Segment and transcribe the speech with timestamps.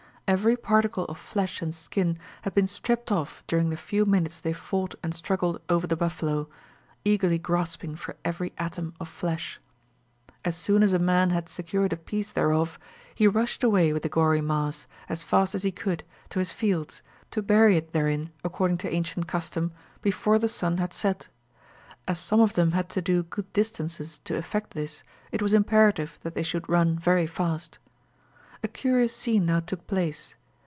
[0.27, 4.53] Every particle of flesh and skin had been stripped off during the few minutes they
[4.53, 6.47] fought and struggled over the buffalo,
[7.03, 9.59] eagerly grasping for every atom of flesh.
[10.45, 12.79] As soon as a man had secured a piece thereof,
[13.13, 17.01] he rushed away with the gory mass, as fast as he could, to his fields,
[17.31, 21.27] to bury it therein according to ancient custom, before the sun had set.
[22.07, 26.17] As some of them had to do good distances to effect this, it was imperative
[26.21, 27.79] that they should run very fast.
[28.63, 30.35] A curious scene now took place.